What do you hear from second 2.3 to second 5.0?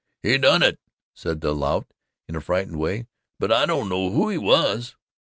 a frightened way; "but I don't know who he was."